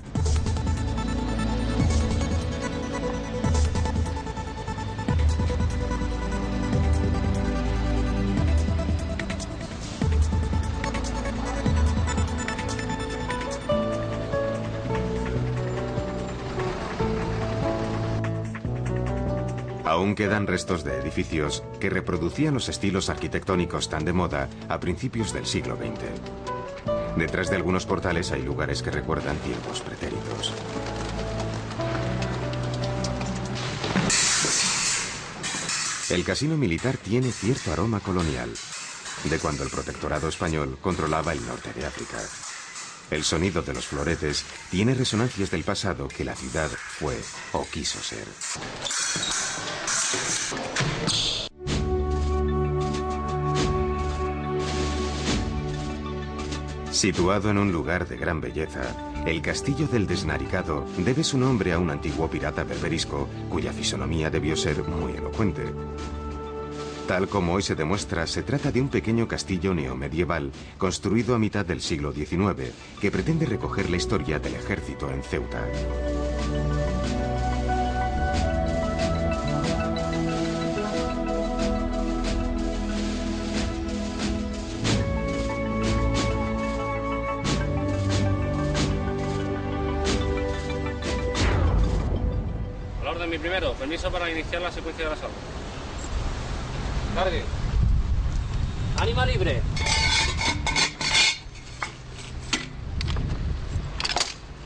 Aún 19.94 20.16
quedan 20.16 20.48
restos 20.48 20.84
de 20.84 20.98
edificios 20.98 21.62
que 21.80 21.88
reproducían 21.88 22.56
los 22.56 22.68
estilos 22.68 23.12
arquitectónicos 23.12 23.90
tan 23.90 24.06
de 24.06 24.12
moda 24.12 24.50
a 24.68 24.80
principios 24.80 25.34
del 25.34 25.46
siglo 25.46 25.78
XX. 25.78 27.16
Detrás 27.16 27.52
de 27.52 27.58
algunos 27.58 27.86
portales 27.86 28.32
hay 28.32 28.42
lugares 28.42 28.82
que 28.82 28.90
recuerdan 28.90 29.38
tiempos 29.38 29.82
pretéritos. 29.82 30.52
El 36.10 36.24
casino 36.24 36.58
militar 36.58 36.98
tiene 36.98 37.32
cierto 37.32 37.72
aroma 37.72 38.00
colonial, 38.00 38.50
de 39.30 39.38
cuando 39.38 39.62
el 39.62 39.70
protectorado 39.70 40.28
español 40.28 40.80
controlaba 40.82 41.34
el 41.34 41.46
norte 41.46 41.72
de 41.72 41.86
África. 41.86 42.18
El 43.12 43.24
sonido 43.24 43.62
de 43.62 43.76
los 43.76 43.86
floretes 43.86 44.44
tiene 44.72 44.96
resonancias 44.96 45.52
del 45.52 45.64
pasado 45.64 46.08
que 46.08 46.26
la 46.26 46.36
ciudad 46.36 46.72
fue 46.72 47.20
o 47.52 47.64
quiso 47.68 48.02
ser. 48.02 48.26
Situado 57.04 57.50
en 57.50 57.58
un 57.58 57.74
lugar 57.74 58.08
de 58.08 58.16
gran 58.16 58.40
belleza, 58.40 58.96
el 59.26 59.42
castillo 59.42 59.88
del 59.88 60.08
Desnaricado 60.08 60.86
debe 61.00 61.26
su 61.26 61.38
nombre 61.38 61.74
a 61.74 61.78
un 61.78 61.90
antiguo 61.90 62.30
pirata 62.30 62.64
berberisco 62.64 63.28
cuya 63.50 63.74
fisonomía 63.74 64.30
debió 64.30 64.56
ser 64.56 64.82
muy 64.86 65.12
elocuente. 65.12 65.64
Tal 67.06 67.28
como 67.28 67.56
hoy 67.56 67.62
se 67.62 67.76
demuestra, 67.76 68.26
se 68.26 68.42
trata 68.42 68.72
de 68.72 68.80
un 68.80 68.88
pequeño 68.88 69.28
castillo 69.28 69.74
neomedieval 69.74 70.54
construido 70.78 71.36
a 71.36 71.40
mitad 71.40 71.66
del 71.66 71.82
siglo 71.82 72.14
XIX 72.14 72.72
que 73.02 73.12
pretende 73.12 73.48
recoger 73.48 73.90
la 73.90 73.98
historia 73.98 74.40
del 74.40 74.56
ejército 74.56 75.12
en 75.12 75.24
Ceuta. 75.24 75.62
Para 94.12 94.30
iniciar 94.30 94.62
la 94.62 94.72
secuencia 94.72 95.08
de 95.08 95.14
asalto. 95.14 95.36
Cargue. 97.16 97.44
Ánima 99.00 99.26
libre. 99.26 99.62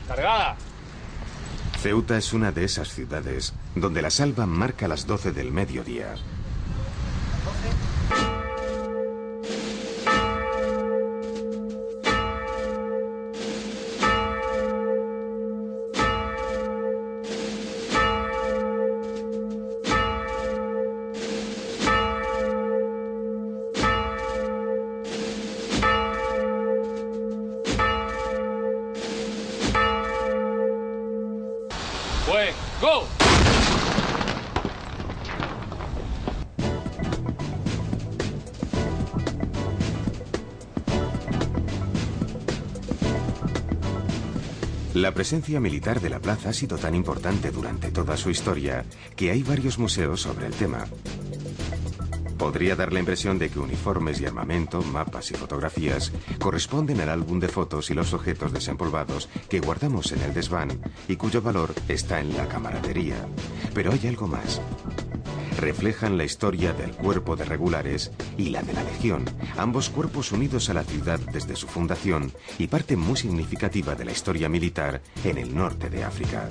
Cargada. 0.06 0.56
Ceuta 1.80 2.18
es 2.18 2.32
una 2.32 2.50
de 2.50 2.64
esas 2.64 2.88
ciudades 2.88 3.54
donde 3.76 4.02
la 4.02 4.10
salva 4.10 4.46
marca 4.46 4.88
las 4.88 5.06
12 5.06 5.32
del 5.32 5.52
mediodía. 5.52 6.14
La 44.94 45.12
presencia 45.12 45.60
militar 45.60 46.00
de 46.00 46.08
la 46.08 46.18
plaza 46.18 46.48
ha 46.48 46.52
sido 46.52 46.78
tan 46.78 46.94
importante 46.94 47.50
durante 47.50 47.90
toda 47.90 48.16
su 48.16 48.30
historia 48.30 48.84
que 49.16 49.30
hay 49.30 49.42
varios 49.42 49.78
museos 49.78 50.22
sobre 50.22 50.46
el 50.46 50.54
tema. 50.54 50.86
Podría 52.38 52.74
dar 52.74 52.92
la 52.92 53.00
impresión 53.00 53.38
de 53.38 53.50
que 53.50 53.58
uniformes 53.58 54.20
y 54.20 54.26
armamento, 54.26 54.80
mapas 54.80 55.30
y 55.30 55.34
fotografías 55.34 56.12
corresponden 56.38 57.00
al 57.00 57.10
álbum 57.10 57.38
de 57.38 57.48
fotos 57.48 57.90
y 57.90 57.94
los 57.94 58.14
objetos 58.14 58.52
desempolvados 58.52 59.28
que 59.50 59.60
guardamos 59.60 60.12
en 60.12 60.22
el 60.22 60.32
desván 60.32 60.80
y 61.06 61.16
cuyo 61.16 61.42
valor 61.42 61.74
está 61.88 62.20
en 62.20 62.36
la 62.36 62.48
camaradería. 62.48 63.16
Pero 63.74 63.92
hay 63.92 64.06
algo 64.06 64.26
más 64.26 64.60
reflejan 65.58 66.16
la 66.16 66.24
historia 66.24 66.72
del 66.72 66.92
cuerpo 66.92 67.36
de 67.36 67.44
regulares 67.44 68.12
y 68.36 68.50
la 68.50 68.62
de 68.62 68.72
la 68.72 68.82
Legión, 68.82 69.24
ambos 69.56 69.90
cuerpos 69.90 70.32
unidos 70.32 70.70
a 70.70 70.74
la 70.74 70.84
ciudad 70.84 71.18
desde 71.18 71.56
su 71.56 71.66
fundación 71.66 72.32
y 72.58 72.68
parte 72.68 72.96
muy 72.96 73.16
significativa 73.16 73.94
de 73.94 74.04
la 74.04 74.12
historia 74.12 74.48
militar 74.48 75.02
en 75.24 75.38
el 75.38 75.54
norte 75.54 75.90
de 75.90 76.04
África. 76.04 76.48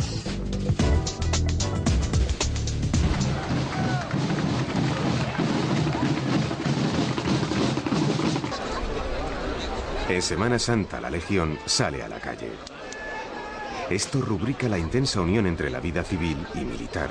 En 10.09 10.21
Semana 10.21 10.57
Santa 10.57 11.01
la 11.01 11.09
Legión 11.09 11.57
sale 11.65 12.01
a 12.01 12.07
la 12.07 12.19
calle. 12.19 12.51
Esto 13.89 14.21
rubrica 14.21 14.69
la 14.69 14.77
intensa 14.77 15.21
unión 15.21 15.47
entre 15.47 15.69
la 15.69 15.79
vida 15.79 16.03
civil 16.03 16.37
y 16.55 16.59
militar. 16.59 17.09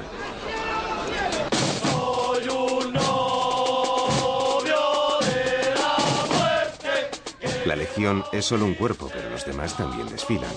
La 7.66 7.74
legión 7.74 8.22
es 8.30 8.44
solo 8.44 8.64
un 8.64 8.74
cuerpo, 8.74 9.10
pero 9.12 9.28
los 9.28 9.44
demás 9.44 9.76
también 9.76 10.06
desfilan. 10.06 10.52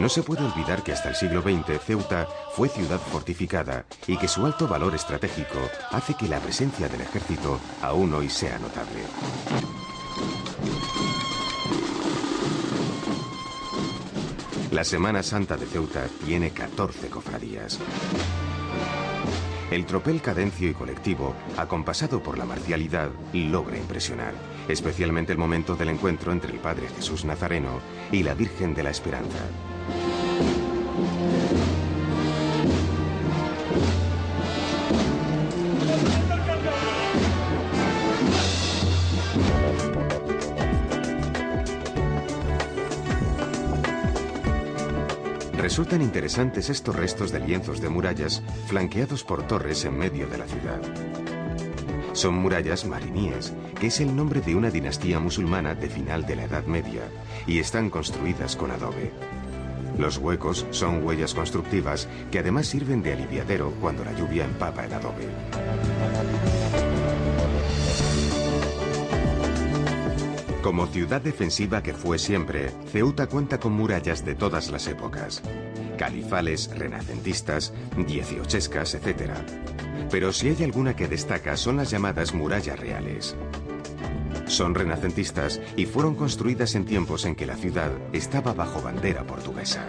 No 0.00 0.08
se 0.08 0.24
puede 0.24 0.44
olvidar 0.44 0.82
que 0.82 0.90
hasta 0.90 1.10
el 1.10 1.14
siglo 1.14 1.40
XX 1.40 1.80
Ceuta 1.80 2.26
fue 2.56 2.68
ciudad 2.68 2.98
fortificada 2.98 3.84
y 4.08 4.16
que 4.16 4.26
su 4.26 4.44
alto 4.44 4.66
valor 4.66 4.92
estratégico 4.96 5.60
hace 5.92 6.14
que 6.14 6.26
la 6.26 6.40
presencia 6.40 6.88
del 6.88 7.02
ejército 7.02 7.60
aún 7.80 8.12
hoy 8.12 8.28
sea 8.28 8.58
notable. 8.58 9.04
La 14.72 14.82
Semana 14.82 15.22
Santa 15.22 15.56
de 15.56 15.66
Ceuta 15.66 16.08
tiene 16.26 16.50
14 16.50 17.08
cofradías. 17.08 17.78
El 19.72 19.86
tropel 19.86 20.20
cadencio 20.20 20.68
y 20.68 20.74
colectivo, 20.74 21.34
acompasado 21.56 22.22
por 22.22 22.36
la 22.36 22.44
marcialidad, 22.44 23.08
logra 23.32 23.78
impresionar, 23.78 24.34
especialmente 24.68 25.32
el 25.32 25.38
momento 25.38 25.76
del 25.76 25.88
encuentro 25.88 26.30
entre 26.30 26.52
el 26.52 26.58
Padre 26.58 26.88
Jesús 26.94 27.24
Nazareno 27.24 27.80
y 28.10 28.22
la 28.22 28.34
Virgen 28.34 28.74
de 28.74 28.82
la 28.82 28.90
Esperanza. 28.90 29.38
Resultan 45.72 46.02
interesantes 46.02 46.68
estos 46.68 46.94
restos 46.94 47.32
de 47.32 47.40
lienzos 47.40 47.80
de 47.80 47.88
murallas 47.88 48.42
flanqueados 48.66 49.24
por 49.24 49.46
torres 49.46 49.86
en 49.86 49.96
medio 49.96 50.26
de 50.26 50.36
la 50.36 50.46
ciudad. 50.46 50.82
Son 52.12 52.34
murallas 52.34 52.84
mariníes, 52.84 53.54
que 53.80 53.86
es 53.86 53.98
el 54.00 54.14
nombre 54.14 54.42
de 54.42 54.54
una 54.54 54.68
dinastía 54.68 55.18
musulmana 55.18 55.74
de 55.74 55.88
final 55.88 56.26
de 56.26 56.36
la 56.36 56.42
Edad 56.42 56.66
Media, 56.66 57.00
y 57.46 57.58
están 57.58 57.88
construidas 57.88 58.54
con 58.54 58.70
adobe. 58.70 59.12
Los 59.98 60.18
huecos 60.18 60.66
son 60.72 61.02
huellas 61.02 61.32
constructivas 61.32 62.06
que 62.30 62.40
además 62.40 62.66
sirven 62.66 63.02
de 63.02 63.14
aliviadero 63.14 63.72
cuando 63.80 64.04
la 64.04 64.12
lluvia 64.12 64.44
empapa 64.44 64.84
el 64.84 64.92
adobe. 64.92 65.26
Como 70.62 70.86
ciudad 70.86 71.20
defensiva 71.20 71.82
que 71.82 71.92
fue 71.92 72.20
siempre, 72.20 72.70
Ceuta 72.92 73.26
cuenta 73.26 73.58
con 73.58 73.72
murallas 73.72 74.24
de 74.24 74.36
todas 74.36 74.70
las 74.70 74.86
épocas. 74.86 75.42
Califales, 75.98 76.70
renacentistas, 76.78 77.72
dieciochescas, 77.96 78.94
etc. 78.94 79.32
Pero 80.08 80.32
si 80.32 80.50
hay 80.50 80.62
alguna 80.62 80.94
que 80.94 81.08
destaca 81.08 81.56
son 81.56 81.78
las 81.78 81.90
llamadas 81.90 82.32
murallas 82.32 82.78
reales. 82.78 83.34
Son 84.46 84.76
renacentistas 84.76 85.60
y 85.76 85.86
fueron 85.86 86.14
construidas 86.14 86.76
en 86.76 86.84
tiempos 86.84 87.24
en 87.24 87.34
que 87.34 87.46
la 87.46 87.56
ciudad 87.56 87.90
estaba 88.12 88.54
bajo 88.54 88.80
bandera 88.80 89.26
portuguesa. 89.26 89.88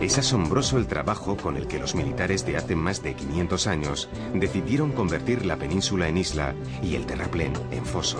Es 0.00 0.16
asombroso 0.16 0.78
el 0.78 0.86
trabajo 0.86 1.36
con 1.36 1.58
el 1.58 1.66
que 1.66 1.78
los 1.78 1.94
militares 1.94 2.46
de 2.46 2.56
hace 2.56 2.74
más 2.74 3.02
de 3.02 3.14
500 3.14 3.66
años 3.66 4.08
decidieron 4.32 4.92
convertir 4.92 5.44
la 5.44 5.56
península 5.56 6.08
en 6.08 6.16
isla 6.16 6.54
y 6.82 6.94
el 6.94 7.04
terraplén 7.04 7.52
en 7.70 7.84
foso. 7.84 8.18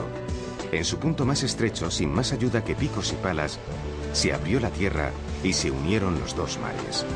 En 0.73 0.85
su 0.85 0.99
punto 0.99 1.25
más 1.25 1.43
estrecho, 1.43 1.91
sin 1.91 2.13
más 2.13 2.33
ayuda 2.33 2.65
que 2.65 2.75
picos 2.75 3.13
y 3.13 3.17
palas, 3.17 3.59
se 4.13 4.35
abrió 4.35 4.61
la 4.61 4.69
tierra 4.69 5.11
y 5.43 5.55
se 5.55 5.71
unieron 5.71 6.21
los 6.21 6.37
dos 6.37 6.59
mares. 6.59 7.07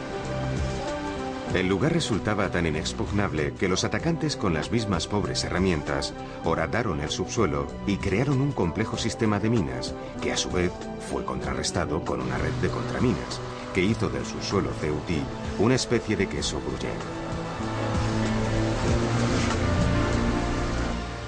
El 1.55 1.69
lugar 1.69 1.93
resultaba 1.93 2.51
tan 2.51 2.67
inexpugnable 2.67 3.53
que 3.53 3.69
los 3.69 3.85
atacantes 3.85 4.35
con 4.35 4.55
las 4.55 4.73
mismas 4.73 5.07
pobres 5.07 5.45
herramientas 5.45 6.15
horadaron 6.43 7.01
el 7.01 7.11
subsuelo 7.11 7.67
y 7.87 7.99
crearon 7.99 8.41
un 8.41 8.51
complejo 8.51 8.97
sistema 8.97 9.39
de 9.39 9.51
minas, 9.51 9.95
que 10.23 10.33
a 10.33 10.37
su 10.39 10.51
vez 10.51 10.73
fue 11.11 11.23
contrarrestado 11.25 12.03
con 12.03 12.23
una 12.23 12.39
red 12.39 12.53
de 12.63 12.71
contraminas, 12.71 13.41
que 13.75 13.83
hizo 13.83 14.09
del 14.09 14.25
subsuelo 14.25 14.71
ceutí 14.81 15.21
una 15.59 15.75
especie 15.75 16.17
de 16.17 16.29
queso 16.29 16.61
gruyere. 16.65 17.24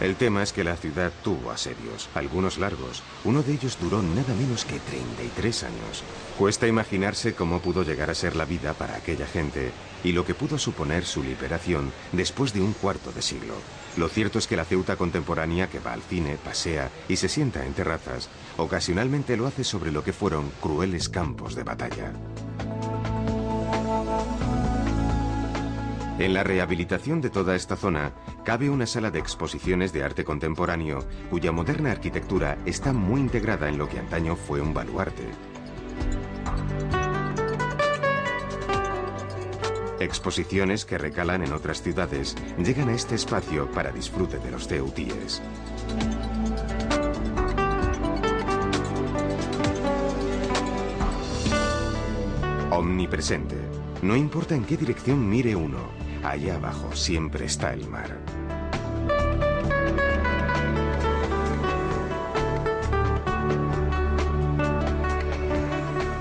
El 0.01 0.17
tema 0.17 0.43
es 0.43 0.53
que 0.53 0.63
la 0.63 0.77
ciudad 0.77 1.11
tuvo 1.25 1.51
asedios, 1.51 2.11
algunos 2.15 2.59
largos. 2.59 3.03
Uno 3.25 3.43
de 3.43 3.55
ellos 3.55 3.79
duró 3.81 4.03
nada 4.03 4.35
menos 4.35 4.67
que 4.67 4.79
33 4.79 5.65
años. 5.65 6.03
Cuesta 6.39 6.67
imaginarse 6.67 7.35
cómo 7.35 7.61
pudo 7.61 7.83
llegar 7.83 8.11
a 8.11 8.15
ser 8.15 8.37
la 8.37 8.45
vida 8.45 8.75
para 8.75 8.97
aquella 8.97 9.27
gente 9.27 9.73
y 10.05 10.13
lo 10.13 10.27
que 10.27 10.35
pudo 10.35 10.59
suponer 10.59 11.07
su 11.07 11.23
liberación 11.23 11.93
después 12.13 12.53
de 12.53 12.61
un 12.61 12.75
cuarto 12.75 13.11
de 13.11 13.23
siglo. 13.23 13.55
Lo 13.97 14.09
cierto 14.09 14.39
es 14.39 14.47
que 14.47 14.57
la 14.57 14.67
Ceuta 14.67 14.97
contemporánea 14.97 15.71
que 15.71 15.79
va 15.79 15.95
al 15.95 16.03
cine, 16.03 16.37
pasea 16.37 16.91
y 17.09 17.17
se 17.17 17.31
sienta 17.31 17.65
en 17.65 17.73
terrazas, 17.73 18.29
ocasionalmente 18.59 19.39
lo 19.39 19.47
hace 19.47 19.65
sobre 19.65 19.93
lo 19.93 20.05
que 20.05 20.13
fueron 20.13 20.51
crueles 20.61 21.09
campos 21.09 21.55
de 21.55 21.63
batalla. 21.63 22.13
En 26.18 26.33
la 26.33 26.42
rehabilitación 26.42 27.20
de 27.20 27.29
toda 27.29 27.55
esta 27.55 27.76
zona 27.76 28.12
cabe 28.42 28.70
una 28.70 28.87
sala 28.87 29.11
de 29.11 29.18
exposiciones 29.18 29.92
de 29.92 30.02
arte 30.02 30.24
contemporáneo 30.24 31.05
cuya 31.29 31.52
moderna 31.52 31.90
arquitectura 31.90 32.57
está 32.64 32.94
muy 32.94 33.20
integrada 33.20 33.68
en 33.68 33.76
lo 33.76 33.87
que 33.87 33.98
antaño 33.98 34.35
fue 34.35 34.62
un 34.62 34.72
baluarte. 34.72 35.24
Exposiciones 40.00 40.87
que 40.87 40.96
recalan 40.96 41.42
en 41.42 41.52
otras 41.52 41.83
ciudades 41.83 42.35
llegan 42.57 42.88
a 42.88 42.94
este 42.94 43.14
espacio 43.14 43.70
para 43.72 43.92
disfrute 43.92 44.38
de 44.38 44.50
los 44.50 44.66
ceutíes. 44.66 45.42
Omnipresente. 52.70 53.57
No 54.02 54.16
importa 54.16 54.55
en 54.55 54.64
qué 54.64 54.76
dirección 54.76 55.29
mire 55.29 55.57
uno, 55.57 55.79
Allá 56.27 56.57
abajo 56.57 56.91
siempre 56.93 57.47
está 57.47 57.73
el 57.73 57.89
mar. 57.89 58.19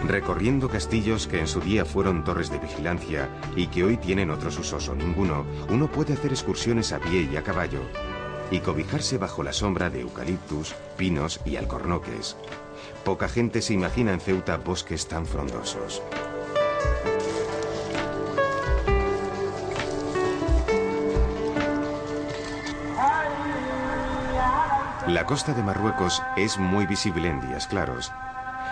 Recorriendo 0.08 0.70
castillos 0.70 1.26
que 1.26 1.40
en 1.40 1.48
su 1.48 1.60
día 1.60 1.86
fueron 1.86 2.24
torres 2.24 2.52
de 2.52 2.60
vigilancia 2.60 3.28
y 3.56 3.66
que 3.66 3.84
hoy 3.84 3.98
tienen 3.98 4.30
otros 4.30 4.60
usos 4.60 4.88
o 4.90 4.96
ninguno, 4.96 5.44
uno 5.70 5.92
puede 5.92 6.14
hacer 6.14 6.32
excursiones 6.32 6.94
a 6.94 7.00
pie 7.00 7.28
y 7.32 7.36
a 7.36 7.42
caballo 7.42 7.82
y 8.52 8.60
cobijarse 8.60 9.18
bajo 9.18 9.42
la 9.42 9.54
sombra 9.54 9.90
de 9.90 10.02
eucaliptus, 10.02 10.76
pinos 10.98 11.42
y 11.46 11.56
alcornoques. 11.56 12.38
Poca 13.04 13.28
gente 13.28 13.60
se 13.64 13.74
imagina 13.74 14.14
en 14.14 14.20
Ceuta 14.20 14.58
bosques 14.58 15.08
tan 15.08 15.26
frondosos. 15.26 16.04
La 25.08 25.24
costa 25.28 25.54
de 25.54 25.62
Marruecos 25.62 26.24
es 26.36 26.58
muy 26.58 26.88
visible 26.88 27.30
en 27.30 27.40
días 27.40 27.68
claros, 27.68 28.12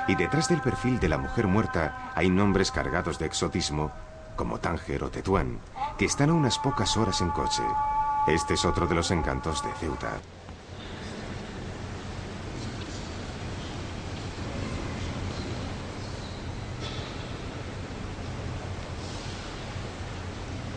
y 0.08 0.15
detrás 0.15 0.50
del 0.50 0.62
perfil 0.62 1.00
de 1.00 1.08
la 1.08 1.19
mujer 1.19 1.46
muerta 1.46 2.12
hay 2.15 2.32
nombres 2.32 2.72
cargados 2.72 3.19
de 3.19 3.28
exotismo, 3.28 3.91
como 4.36 4.58
Tánger 4.58 5.04
o 5.04 5.12
Tetuán, 5.12 5.60
que 6.00 6.06
están 6.06 6.32
a 6.32 6.34
unas 6.34 6.58
pocas 6.58 6.98
horas 6.98 7.22
en 7.22 7.30
coche. 7.30 7.62
Este 8.26 8.56
es 8.56 8.65
otro 8.65 8.88
de 8.88 8.96
los 8.96 9.12
encantos 9.12 9.63
de 9.63 9.72
Ceuta. 9.74 10.13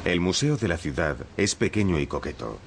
El 0.05 0.21
museo 0.21 0.59
de 0.59 0.69
la 0.69 0.77
ciudad 0.77 1.17
es 1.39 1.55
pequeño 1.55 1.99
y 1.99 2.07
coqueto 2.07 2.59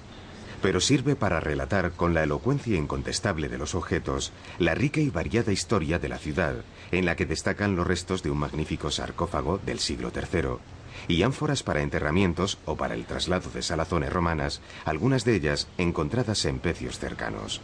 pero 0.62 0.82
sirve 0.82 1.16
para 1.16 1.40
relatar 1.40 1.92
con 1.92 2.14
la 2.14 2.24
elocuencia 2.24 2.78
incontestable 2.78 3.50
de 3.50 3.58
los 3.58 3.76
objetos 3.76 4.32
la 4.58 4.76
rica 4.76 5.00
y 5.00 5.10
variada 5.10 5.52
historia 5.52 6.00
de 6.00 6.10
la 6.10 6.18
ciudad, 6.18 6.56
en 6.92 7.06
la 7.06 7.16
que 7.16 7.26
destacan 7.26 7.76
los 7.76 7.88
restos 7.88 8.24
de 8.24 8.32
un 8.32 8.40
magnífico 8.40 8.92
sarcófago 8.92 9.60
del 9.66 9.80
siglo 9.80 10.12
III 10.16 10.60
y 11.08 11.24
ánforas 11.24 11.64
para 11.64 11.82
enterramientos 11.82 12.58
o 12.66 12.76
para 12.76 12.94
el 12.94 13.06
traslado 13.06 13.50
de 13.52 13.62
salazones 13.62 14.12
romanas, 14.12 14.62
algunas 14.86 15.26
de 15.26 15.36
ellas 15.36 15.68
encontradas 15.78 16.46
en 16.46 16.60
pecios 16.60 17.00
cercanos. 17.00 17.62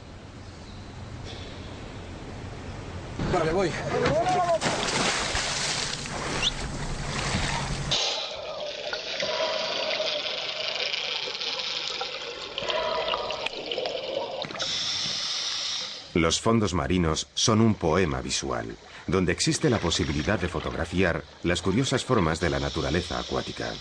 Vale, 3.34 3.52
voy. 3.52 3.70
Los 16.16 16.40
fondos 16.40 16.74
marinos 16.74 17.28
son 17.34 17.60
un 17.60 17.76
poema 17.76 18.22
visual, 18.22 18.78
donde 19.06 19.34
existe 19.34 19.70
la 19.70 19.80
posibilidad 19.80 20.40
de 20.40 20.48
fotografiar 20.48 21.26
las 21.44 21.62
curiosas 21.62 22.06
formas 22.06 22.40
de 22.40 22.50
la 22.50 22.58
naturaleza 22.58 23.20
acuática. 23.20 23.74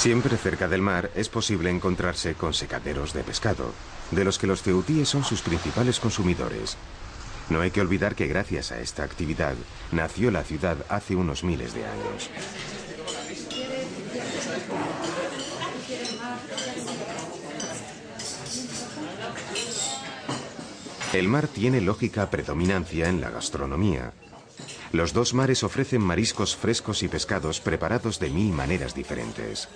Siempre 0.00 0.29
cerca 0.40 0.68
del 0.68 0.82
mar 0.82 1.10
es 1.14 1.28
posible 1.28 1.70
encontrarse 1.70 2.34
con 2.34 2.54
secaderos 2.54 3.12
de 3.12 3.22
pescado, 3.22 3.72
de 4.10 4.24
los 4.24 4.38
que 4.38 4.46
los 4.46 4.62
ceutíes 4.62 5.08
son 5.08 5.24
sus 5.24 5.42
principales 5.42 6.00
consumidores. 6.00 6.76
No 7.48 7.60
hay 7.60 7.70
que 7.70 7.80
olvidar 7.80 8.14
que 8.14 8.26
gracias 8.26 8.72
a 8.72 8.80
esta 8.80 9.02
actividad 9.02 9.54
nació 9.92 10.30
la 10.30 10.44
ciudad 10.44 10.78
hace 10.88 11.16
unos 11.16 11.44
miles 11.44 11.74
de 11.74 11.84
años. 11.84 12.30
El 21.12 21.26
mar 21.26 21.48
tiene 21.48 21.80
lógica 21.80 22.30
predominancia 22.30 23.08
en 23.08 23.20
la 23.20 23.30
gastronomía. 23.30 24.12
Los 24.92 25.12
dos 25.12 25.34
mares 25.34 25.64
ofrecen 25.64 26.02
mariscos 26.02 26.56
frescos 26.56 27.02
y 27.02 27.08
pescados 27.08 27.60
preparados 27.60 28.20
de 28.20 28.30
mil 28.30 28.52
maneras 28.52 28.94
diferentes. 28.94 29.68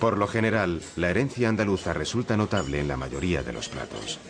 Por 0.00 0.16
lo 0.16 0.28
general, 0.28 0.80
la 0.96 1.10
herencia 1.10 1.48
andaluza 1.48 1.92
resulta 1.92 2.36
notable 2.36 2.78
en 2.78 2.86
la 2.86 2.96
mayoría 2.96 3.42
de 3.42 3.52
los 3.52 3.68
platos. 3.68 4.20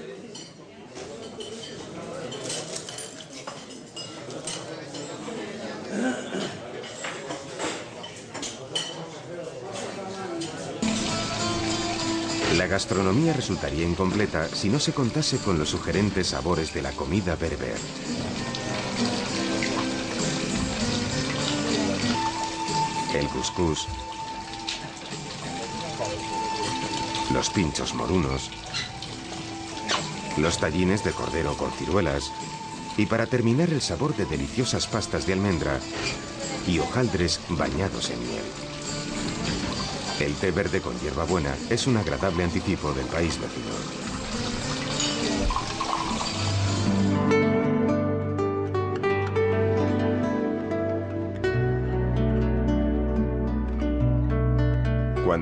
La 12.57 12.67
gastronomía 12.67 13.35
resultaría 13.35 13.87
incompleta 13.87 14.49
si 14.49 14.69
no 14.69 14.81
se 14.81 14.93
contase 14.93 15.39
con 15.39 15.59
los 15.59 15.69
sugerentes 15.69 16.29
sabores 16.29 16.73
de 16.73 16.83
la 16.83 16.93
comida 16.93 17.37
berber. 17.37 17.77
El 23.15 23.29
couscous, 23.29 23.87
los 27.31 27.51
pinchos 27.51 27.95
morunos, 27.95 28.51
los 30.39 30.59
tallines 30.59 31.05
de 31.05 31.13
cordero 31.13 31.57
con 31.57 31.71
ciruelas 31.73 32.33
y 32.97 33.07
para 33.07 33.27
terminar 33.27 33.71
el 33.71 33.81
sabor 33.81 34.17
de 34.17 34.25
deliciosas 34.25 34.87
pastas 34.87 35.27
de 35.27 35.35
almendra 35.35 35.79
y 36.67 36.79
hojaldres 36.79 37.41
bañados 37.51 38.11
en 38.11 38.21
miel. 38.21 38.45
El 40.21 40.35
té 40.35 40.51
verde 40.51 40.81
con 40.81 40.99
hierbabuena 41.01 41.55
es 41.71 41.87
un 41.87 41.97
agradable 41.97 42.45
anticipo 42.45 42.93
del 42.93 43.07
país 43.07 43.39
vecino. 43.41 44.08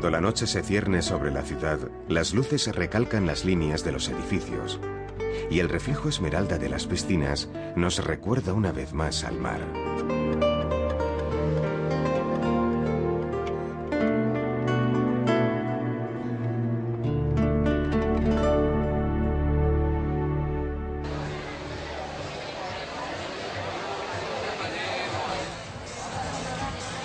Cuando 0.07 0.21
la 0.21 0.29
noche 0.29 0.47
se 0.47 0.63
cierne 0.63 1.03
sobre 1.03 1.33
la 1.33 1.43
ciudad, 1.43 1.81
las 2.09 2.33
luces 2.33 2.73
recalcan 2.73 3.27
las 3.27 3.45
líneas 3.45 3.83
de 3.83 3.91
los 3.91 4.09
edificios 4.09 4.79
y 5.51 5.59
el 5.59 5.69
reflejo 5.69 6.09
esmeralda 6.09 6.59
de 6.59 6.69
las 6.69 6.87
piscinas 6.87 7.49
nos 7.75 8.05
recuerda 8.05 8.53
una 8.53 8.71
vez 8.71 8.93
más 8.93 9.25
al 9.25 9.35
mar. 9.41 9.59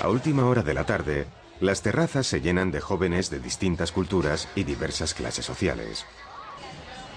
A 0.02 0.08
última 0.08 0.46
hora 0.46 0.62
de 0.62 0.74
la 0.76 0.84
tarde, 0.84 1.26
las 1.62 1.84
terrazas 1.84 2.26
se 2.26 2.42
llenan 2.42 2.72
de 2.72 2.82
jóvenes 2.82 3.30
de 3.30 3.40
distintas 3.40 3.92
culturas 3.92 4.48
y 4.56 4.64
diversas 4.64 5.14
clases 5.14 5.46
sociales. 5.46 6.06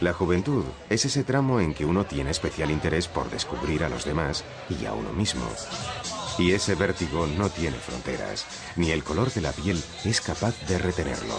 La 0.00 0.12
juventud 0.12 0.64
es 0.90 1.06
ese 1.06 1.24
tramo 1.24 1.60
en 1.60 1.72
que 1.72 1.86
uno 1.86 2.04
tiene 2.04 2.30
especial 2.30 2.70
interés 2.70 3.08
por 3.08 3.30
descubrir 3.30 3.82
a 3.84 3.88
los 3.88 4.04
demás 4.04 4.44
y 4.68 4.84
a 4.84 4.92
uno 4.92 5.12
mismo. 5.12 5.46
Y 6.38 6.52
ese 6.52 6.74
vértigo 6.74 7.26
no 7.26 7.48
tiene 7.48 7.76
fronteras, 7.76 8.44
ni 8.76 8.90
el 8.90 9.02
color 9.02 9.32
de 9.32 9.40
la 9.40 9.52
piel 9.52 9.82
es 10.04 10.20
capaz 10.20 10.54
de 10.68 10.78
retenerlo. 10.78 11.36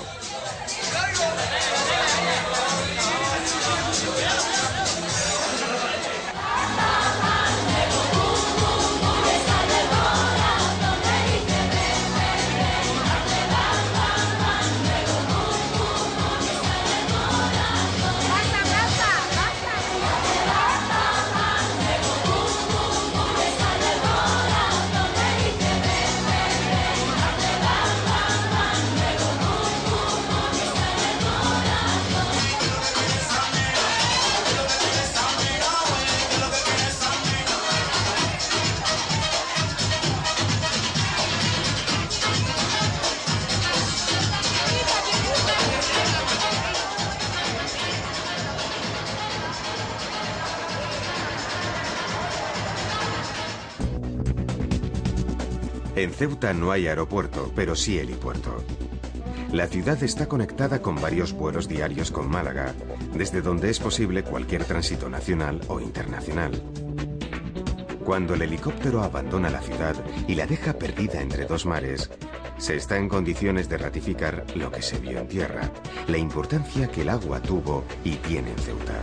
Ceuta 56.18 56.54
no 56.54 56.72
hay 56.72 56.88
aeropuerto, 56.88 57.52
pero 57.56 57.76
sí 57.76 58.00
helipuerto. 58.00 58.64
La 59.52 59.68
ciudad 59.68 60.02
está 60.02 60.28
conectada 60.28 60.82
con 60.82 60.96
varios 60.96 61.34
vuelos 61.34 61.68
diarios 61.68 62.10
con 62.10 62.30
Málaga, 62.30 62.74
desde 63.14 63.42
donde 63.42 63.70
es 63.70 63.80
posible 63.80 64.24
cualquier 64.24 64.64
tránsito 64.64 65.10
nacional 65.10 65.60
o 65.68 65.82
internacional. 65.82 66.54
Cuando 68.06 68.34
el 68.34 68.44
helicóptero 68.44 69.04
abandona 69.04 69.50
la 69.50 69.62
ciudad 69.62 69.96
y 70.26 70.36
la 70.36 70.48
deja 70.48 70.74
perdida 70.74 71.22
entre 71.22 71.46
dos 71.46 71.66
mares, 71.66 72.10
se 72.58 72.78
está 72.78 72.98
en 72.98 73.10
condiciones 73.10 73.68
de 73.68 73.78
ratificar 73.78 74.46
lo 74.56 74.72
que 74.72 74.82
se 74.82 75.00
vio 75.00 75.20
en 75.20 75.28
tierra, 75.28 75.70
la 76.08 76.18
importancia 76.18 76.88
que 76.88 77.02
el 77.02 77.10
agua 77.10 77.42
tuvo 77.42 77.84
y 78.06 78.12
tiene 78.12 78.52
en 78.52 78.60
Ceuta. 78.60 79.02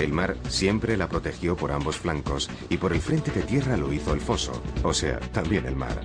El 0.00 0.14
mar 0.14 0.36
siempre 0.48 0.96
la 0.96 1.10
protegió 1.10 1.56
por 1.56 1.72
ambos 1.72 1.98
flancos 1.98 2.48
y 2.70 2.78
por 2.78 2.94
el 2.94 3.02
frente 3.02 3.30
de 3.30 3.42
tierra 3.42 3.76
lo 3.76 3.92
hizo 3.92 4.14
el 4.14 4.20
foso, 4.22 4.52
o 4.82 4.94
sea, 4.94 5.20
también 5.20 5.66
el 5.66 5.76
mar. 5.76 6.00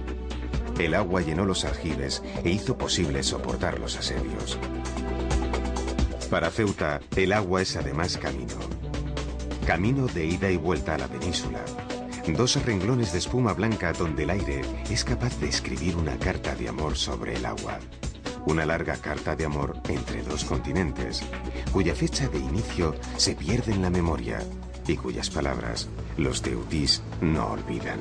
El 0.78 0.94
agua 0.94 1.22
llenó 1.22 1.46
los 1.46 1.64
aljibes 1.64 2.22
e 2.44 2.50
hizo 2.50 2.78
posible 2.78 3.24
soportar 3.24 3.80
los 3.80 3.96
asedios. 3.96 4.60
Para 6.30 6.52
Ceuta, 6.52 7.00
el 7.16 7.32
agua 7.32 7.62
es 7.62 7.78
además 7.78 8.18
camino. 8.18 8.56
Camino 9.66 10.08
de 10.08 10.26
ida 10.26 10.52
y 10.52 10.58
vuelta 10.58 10.96
a 10.96 10.98
la 10.98 11.08
península. 11.08 11.62
Dos 12.28 12.64
renglones 12.66 13.14
de 13.14 13.20
espuma 13.20 13.54
blanca 13.54 13.94
donde 13.94 14.24
el 14.24 14.32
aire 14.32 14.62
es 14.90 15.06
capaz 15.06 15.40
de 15.40 15.48
escribir 15.48 15.96
una 15.96 16.18
carta 16.20 16.54
de 16.54 16.68
amor 16.68 16.98
sobre 16.98 17.36
el 17.36 17.46
agua. 17.46 17.80
Una 18.46 18.66
larga 18.66 18.96
carta 18.98 19.36
de 19.36 19.46
amor 19.46 19.78
entre 19.88 20.22
dos 20.22 20.46
continentes, 20.46 21.24
cuya 21.72 21.96
fecha 21.96 22.28
de 22.28 22.38
inicio 22.38 22.96
se 23.18 23.36
pierde 23.36 23.74
en 23.74 23.82
la 23.82 23.90
memoria 23.90 24.40
y 24.88 24.96
cuyas 24.96 25.30
palabras 25.30 25.90
los 26.18 26.42
teutís 26.42 27.02
no 27.22 27.48
olvidan. 27.48 28.00